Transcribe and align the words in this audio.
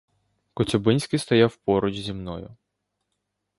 Коцюбинський 0.53 1.19
стояв 1.19 1.55
поруч 1.55 1.99
зі 1.99 2.13
мною. 2.13 2.55